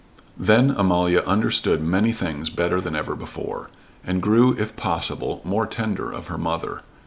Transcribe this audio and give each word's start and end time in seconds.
Then 0.39 0.71
Amalia 0.71 1.19
understood 1.27 1.83
many 1.83 2.11
things 2.11 2.49
better 2.49 2.81
than 2.81 2.95
ever 2.95 3.15
before, 3.15 3.69
and 4.03 4.19
grew 4.19 4.53
if 4.57 4.75
possible 4.75 5.41
more 5.43 5.67
tender 5.67 6.11
of 6.11 6.25
her 6.25 6.39
mother. 6.39 6.81